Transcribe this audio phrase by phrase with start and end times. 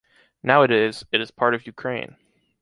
[0.41, 2.15] Nowadays, it is part of Ukraine.